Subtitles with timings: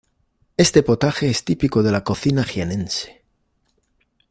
[0.57, 3.21] Este potaje es típico de la cocina jienense.